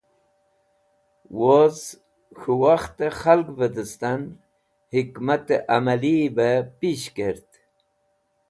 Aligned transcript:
Woz 1.37 1.77
K̃hu 2.39 2.53
Wakhte 2.61 3.07
Khalgve 3.19 3.67
distan 3.75 4.21
Hikat 4.93 5.47
Amaliyi 5.75 6.27
be 6.35 6.47
pish 6.77 7.07
kert. 7.15 7.49